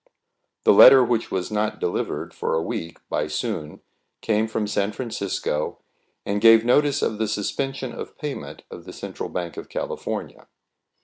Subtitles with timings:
[0.63, 3.81] The letter which was not delivered for a week by Soun
[4.21, 5.77] came from San Francisco,
[6.25, 10.47] and gave notice of the suspension of payment' of the Cen tral Bank of California.